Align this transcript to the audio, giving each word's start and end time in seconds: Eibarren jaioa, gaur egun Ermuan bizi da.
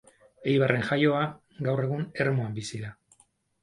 Eibarren 0.53 0.85
jaioa, 0.87 1.21
gaur 1.69 1.85
egun 1.87 2.05
Ermuan 2.27 2.61
bizi 2.61 2.85
da. 2.89 2.95